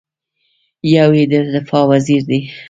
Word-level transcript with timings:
یو 0.95 1.09
یې 1.17 1.25
د 1.31 1.33
دفاع 1.53 1.83
وزیر 1.91 2.21
دی. 2.29 2.39